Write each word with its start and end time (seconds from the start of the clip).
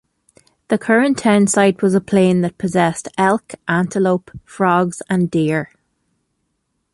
The 0.69 0.79
current 0.79 1.19
town 1.19 1.45
site 1.45 1.83
was 1.83 1.93
a 1.93 2.01
plain 2.01 2.41
that 2.41 2.57
possessed 2.57 3.07
elk, 3.19 3.53
antelope, 3.67 4.31
frogs, 4.45 5.03
and 5.11 5.29
deer. 5.29 5.69